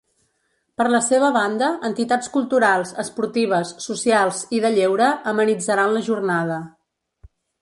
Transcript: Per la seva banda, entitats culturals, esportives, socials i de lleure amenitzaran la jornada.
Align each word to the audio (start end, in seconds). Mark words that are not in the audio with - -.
Per 0.81 0.85
la 0.93 1.01
seva 1.07 1.27
banda, 1.35 1.67
entitats 1.89 2.31
culturals, 2.37 2.93
esportives, 3.03 3.75
socials 3.85 4.41
i 4.61 4.63
de 4.65 4.73
lleure 4.79 5.11
amenitzaran 5.35 5.95
la 5.99 6.03
jornada. 6.11 6.59